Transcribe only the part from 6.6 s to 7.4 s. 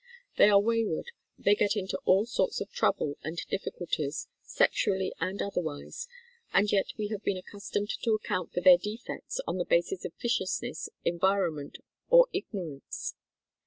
yet we have been